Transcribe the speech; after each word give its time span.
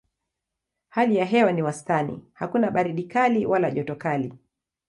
Hali 0.89 1.15
ya 1.17 1.25
hewa 1.25 1.51
ni 1.51 1.59
ya 1.59 1.65
wastani: 1.65 2.23
hakuna 2.33 2.71
baridi 2.71 3.03
kali 3.03 3.45
wala 3.45 3.71
joto 3.71 3.95
kali. 3.95 4.33